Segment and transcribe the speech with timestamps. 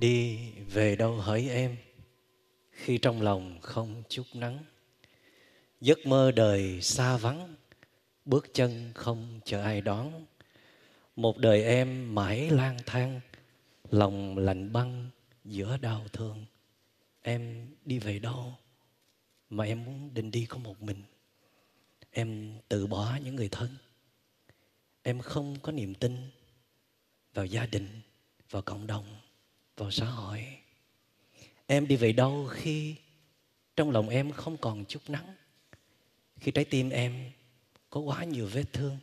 [0.00, 1.76] đi về đâu hỡi em?
[2.70, 4.64] Khi trong lòng không chút nắng,
[5.80, 7.56] giấc mơ đời xa vắng,
[8.24, 10.26] bước chân không chờ ai đón.
[11.16, 13.20] Một đời em mãi lang thang,
[13.90, 15.10] lòng lạnh băng
[15.44, 16.44] giữa đau thương.
[17.22, 18.54] Em đi về đâu
[19.50, 21.02] mà em muốn định đi có một mình?
[22.10, 23.68] Em từ bỏ những người thân.
[25.02, 26.16] Em không có niềm tin
[27.34, 28.00] vào gia đình,
[28.50, 29.25] vào cộng đồng
[29.76, 30.58] vào xã hội.
[31.66, 32.96] Em đi về đâu khi
[33.76, 35.34] trong lòng em không còn chút nắng.
[36.40, 37.30] Khi trái tim em
[37.90, 38.98] có quá nhiều vết thương,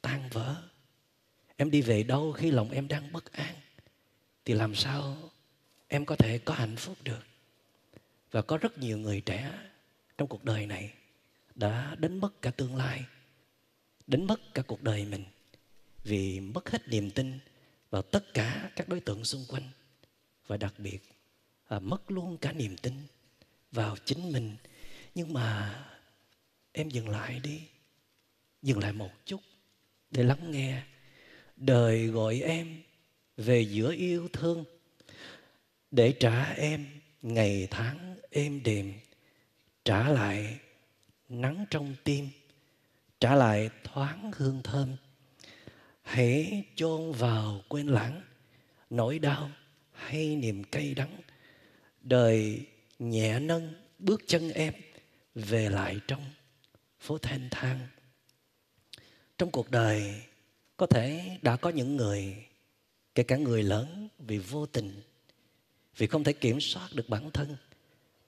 [0.00, 0.62] tan vỡ.
[1.56, 3.54] Em đi về đâu khi lòng em đang bất an.
[4.44, 5.30] Thì làm sao
[5.88, 7.22] em có thể có hạnh phúc được?
[8.30, 9.52] Và có rất nhiều người trẻ
[10.18, 10.92] trong cuộc đời này
[11.54, 13.04] đã đánh mất cả tương lai,
[14.06, 15.24] đánh mất cả cuộc đời mình
[16.04, 17.38] vì mất hết niềm tin
[17.90, 19.70] vào tất cả các đối tượng xung quanh
[20.48, 20.98] và đặc biệt
[21.68, 22.94] à, mất luôn cả niềm tin
[23.72, 24.56] vào chính mình.
[25.14, 25.78] Nhưng mà
[26.72, 27.60] em dừng lại đi
[28.62, 29.40] dừng lại một chút
[30.10, 30.82] để lắng nghe
[31.56, 32.82] đời gọi em
[33.36, 34.64] về giữa yêu thương.
[35.90, 36.86] Để trả em
[37.22, 38.92] ngày tháng êm đềm
[39.84, 40.58] trả lại
[41.28, 42.28] nắng trong tim
[43.20, 44.96] trả lại thoáng hương thơm.
[46.02, 48.22] Hãy chôn vào quên lãng
[48.90, 49.50] nỗi đau
[49.98, 51.20] hay niềm cay đắng.
[52.02, 52.66] Đời
[52.98, 54.74] nhẹ nâng, bước chân em
[55.34, 56.24] về lại trong
[57.00, 57.88] phố thanh thang.
[59.38, 60.22] Trong cuộc đời,
[60.76, 62.36] có thể đã có những người,
[63.14, 65.02] kể cả người lớn, vì vô tình,
[65.96, 67.56] vì không thể kiểm soát được bản thân,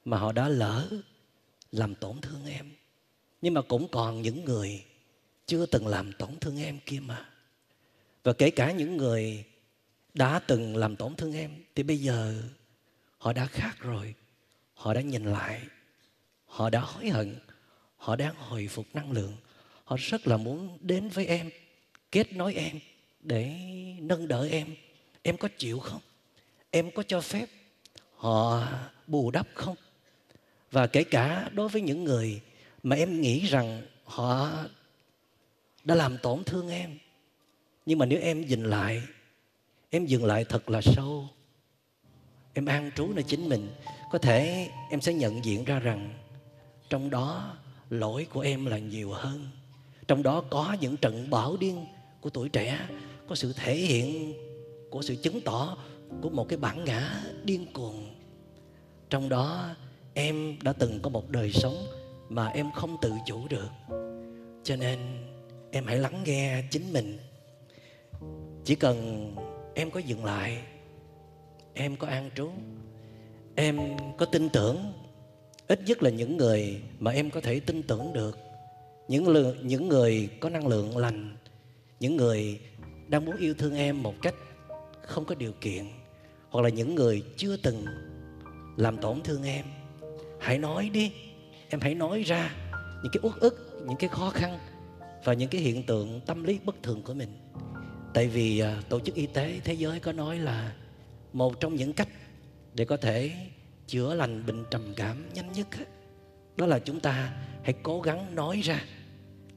[0.04, 0.88] mà họ đã lỡ
[1.72, 2.70] làm tổn thương em.
[3.42, 4.84] Nhưng mà cũng còn những người
[5.46, 7.28] chưa từng làm tổn thương em kia mà.
[8.22, 9.44] Và kể cả những người
[10.14, 12.42] đã từng làm tổn thương em, thì bây giờ
[13.18, 14.14] họ đã khác rồi.
[14.74, 15.60] Họ đã nhìn lại,
[16.46, 17.36] họ đã hối hận,
[17.96, 19.36] họ đang hồi phục năng lượng.
[19.84, 21.50] Họ rất là muốn đến với em,
[22.12, 22.78] kết nối em
[23.20, 23.56] để
[24.00, 24.66] nâng đỡ em.
[25.22, 26.00] Em có chịu không?
[26.70, 27.46] Em có cho phép
[28.16, 28.68] họ
[29.06, 29.76] bù đắp không?
[30.70, 32.40] Và kể cả đối với những người
[32.82, 34.50] mà em nghĩ rằng họ
[35.84, 36.98] đã làm tổn thương em,
[37.86, 39.02] nhưng mà nếu em nhìn lại
[39.90, 41.28] em dừng lại thật là sâu.
[42.54, 43.68] Em an trú nơi chính mình.
[44.10, 46.14] Có thể em sẽ nhận diện ra rằng
[46.90, 47.56] trong đó
[47.90, 49.48] lỗi của em là nhiều hơn.
[50.08, 51.86] Trong đó có những trận bão điên
[52.20, 52.88] của tuổi trẻ,
[53.28, 54.34] có sự thể hiện
[54.90, 55.76] của sự chứng tỏ
[56.22, 58.14] của một cái bản ngã điên cuồng.
[59.10, 59.68] Trong đó
[60.14, 61.86] em đã từng có một đời sống
[62.28, 63.70] mà em không tự chủ được.
[64.64, 64.98] Cho nên
[65.70, 67.18] em hãy lắng nghe chính mình.
[68.64, 69.34] Chỉ cần
[69.80, 70.62] em có dừng lại.
[71.74, 72.50] Em có an trú.
[73.54, 73.80] Em
[74.18, 74.92] có tin tưởng.
[75.68, 78.38] Ít nhất là những người mà em có thể tin tưởng được.
[79.08, 81.36] Những lượng những người có năng lượng lành.
[82.00, 82.60] Những người
[83.08, 84.34] đang muốn yêu thương em một cách
[85.02, 85.84] không có điều kiện.
[86.50, 87.84] Hoặc là những người chưa từng
[88.76, 89.64] làm tổn thương em.
[90.40, 91.12] Hãy nói đi.
[91.68, 92.54] Em hãy nói ra
[93.02, 94.58] những cái uất ức, những cái khó khăn
[95.24, 97.49] và những cái hiện tượng tâm lý bất thường của mình
[98.14, 100.72] tại vì à, tổ chức y tế thế giới có nói là
[101.32, 102.08] một trong những cách
[102.74, 103.32] để có thể
[103.86, 105.66] chữa lành bệnh trầm cảm nhanh nhất
[106.56, 107.32] đó là chúng ta
[107.62, 108.84] hãy cố gắng nói ra,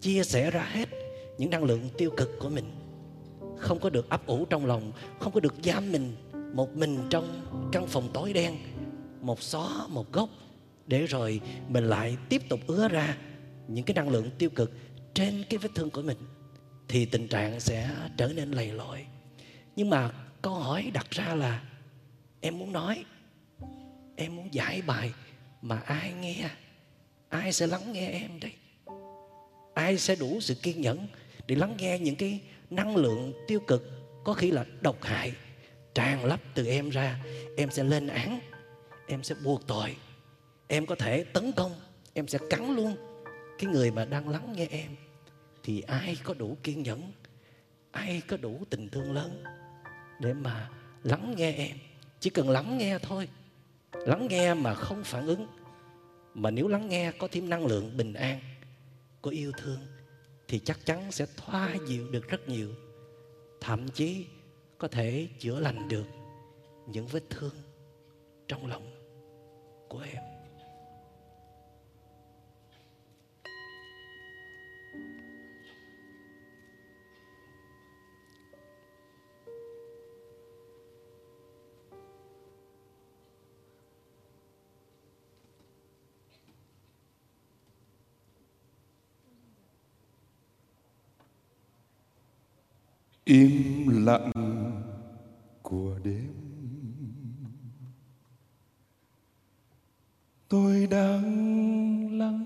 [0.02, 0.90] chia sẻ ra hết
[1.38, 2.66] những năng lượng tiêu cực của mình.
[3.58, 6.16] Không có được ấp ủ trong lòng, không có được giam mình
[6.54, 8.56] một mình trong căn phòng tối đen,
[9.22, 10.30] một xó, một góc,
[10.88, 13.18] để rồi mình lại tiếp tục ứa ra
[13.68, 14.72] những cái năng lượng tiêu cực
[15.14, 16.18] trên cái vết thương của mình
[16.94, 19.06] thì tình trạng sẽ trở nên lầy lội.
[19.76, 20.12] Nhưng mà
[20.42, 21.64] câu hỏi đặt ra là,
[22.42, 23.06] em muốn nói,
[24.16, 25.12] em muốn giải bài
[25.62, 26.50] mà ai nghe?
[27.30, 28.52] Ai sẽ lắng nghe em đây?
[29.74, 31.08] Ai sẽ đủ sự kiên nhẫn
[31.48, 33.84] để lắng nghe những cái năng lượng tiêu cực,
[34.24, 35.34] có khi là độc hại,
[35.94, 37.24] tràn lấp từ em ra?
[37.58, 38.40] Em sẽ lên án,
[39.08, 39.96] em sẽ buộc tội,
[40.68, 41.76] em có thể tấn công,
[42.14, 42.96] em sẽ cắn luôn
[43.60, 44.96] cái người mà đang lắng nghe em
[45.64, 47.12] thì ai có đủ kiên nhẫn,
[47.92, 49.44] ai có đủ tình thương lớn
[50.20, 50.70] để mà
[51.04, 51.78] lắng nghe em?
[52.20, 53.30] Chỉ cần lắng nghe thôi.
[53.94, 55.48] Lắng nghe mà không phản ứng.
[56.34, 58.40] Mà nếu lắng nghe có thêm năng lượng bình an,
[59.22, 59.80] có yêu thương,
[60.48, 62.70] thì chắc chắn sẽ thoa dịu được rất nhiều.
[63.62, 64.26] Thậm chí
[64.78, 66.06] có thể chữa lành được
[66.88, 67.56] những vết thương
[68.48, 68.92] trong lòng
[69.90, 70.33] của em.
[93.26, 94.32] Im lặng
[95.62, 96.34] của đêm.
[100.50, 102.44] Tôi đang lắng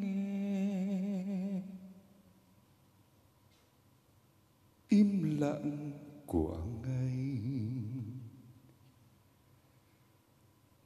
[0.00, 1.62] nghe.
[4.88, 5.90] Im lặng
[6.26, 7.38] của ngày.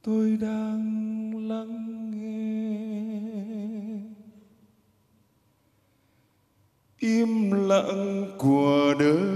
[0.01, 2.39] Tôi đang lắng nghe.
[6.97, 9.28] Im lặng của đời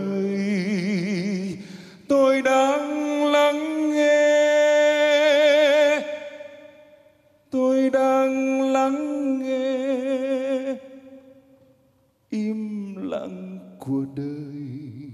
[13.85, 15.11] của đời.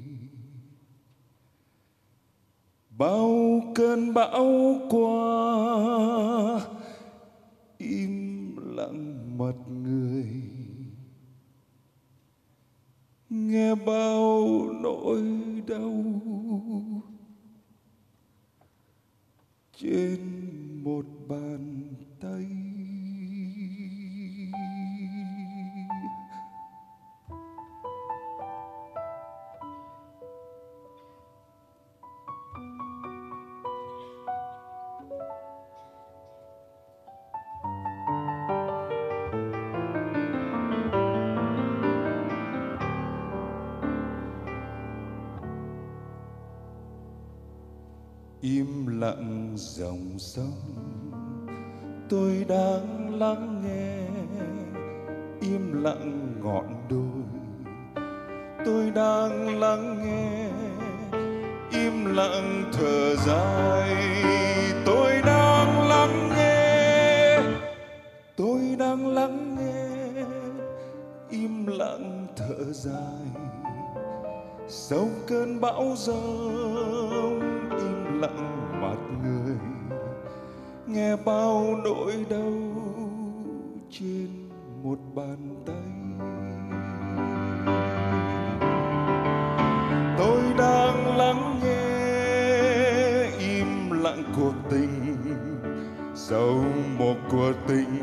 [2.97, 5.15] Bao cơn bão qua,
[7.77, 10.25] im lặng mặt người.
[13.29, 14.47] Nghe bao
[14.81, 15.23] nỗi
[15.67, 16.03] đau
[19.77, 20.19] trên
[20.83, 22.68] một bàn tay.
[48.55, 50.61] Im lặng dòng sông.
[52.09, 54.07] Tôi đang lắng nghe,
[55.41, 57.23] im lặng ngọn đồi.
[58.65, 60.49] Tôi đang lắng nghe,
[61.71, 63.95] im lặng thở dài.
[64.85, 67.39] Tôi đang lắng nghe,
[68.35, 70.23] tôi đang lắng nghe,
[71.29, 73.43] im lặng thở dài.
[74.67, 77.48] Sau cơn bão giông
[78.19, 79.55] lặng mặt người.
[80.87, 82.53] Nghe bao nỗi đau
[83.91, 84.27] trên
[84.83, 85.75] một bàn tay.
[90.17, 91.79] Tôi đang lắng nghe
[93.39, 95.15] im lặng cuộc tình.
[96.15, 96.63] Sau
[96.97, 97.99] một cuộc tình.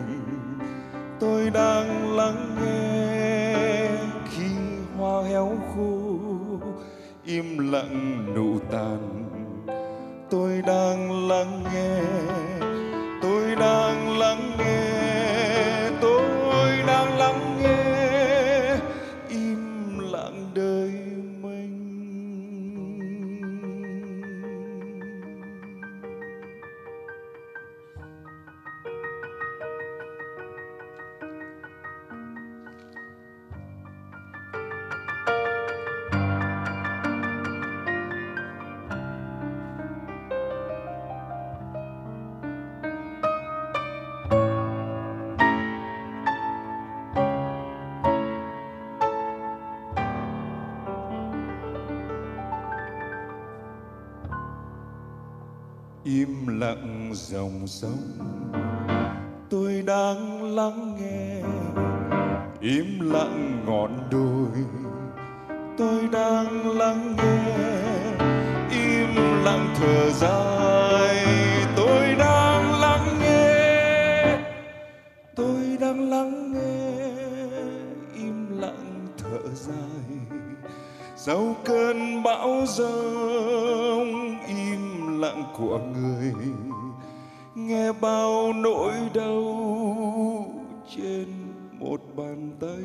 [1.20, 3.56] Tôi đang lắng nghe
[4.30, 4.50] khi
[4.98, 6.08] hoa héo khô
[7.24, 9.25] im lặng nụ tàn
[10.30, 12.55] tôi đang lắng nghe.
[56.06, 58.18] Im lặng dòng sông.
[59.50, 61.42] Tôi đang lắng nghe,
[62.60, 64.64] im lặng ngọn đồi.
[65.78, 67.56] Tôi đang lắng nghe,
[68.70, 71.26] im lặng thở dài.
[71.76, 74.38] Tôi đang lắng nghe,
[75.36, 77.08] tôi đang lắng nghe,
[78.14, 80.18] im lặng thở dài.
[81.16, 84.85] Sau cơn bão giông, im
[85.20, 86.32] lặng của người.
[87.54, 90.46] Nghe bao nỗi đau
[90.96, 91.26] trên
[91.78, 92.84] một bàn tay.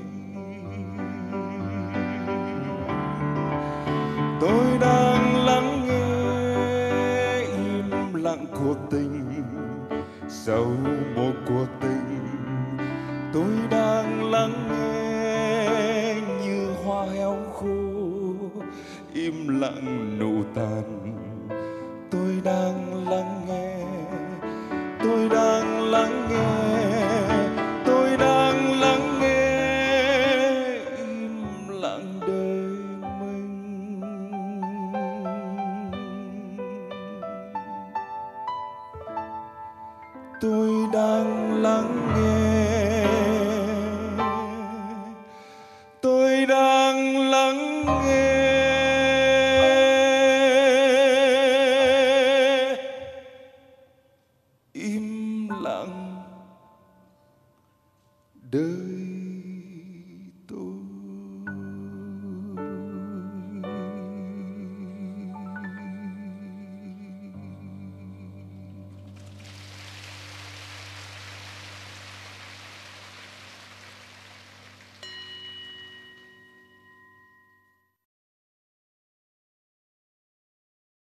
[4.41, 9.43] Tôi đang lắng nghe im lặng cuộc tình
[10.29, 10.65] sau
[11.15, 12.27] một cuộc tình.
[13.33, 17.65] Tôi đang lắng nghe như hoa héo khô,
[19.13, 21.00] im lặng nụ tàn.